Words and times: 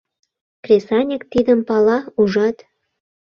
Кресаньык 0.63 1.23
тидым 1.31 1.59
пала, 1.67 1.97
ужат? 2.19 2.57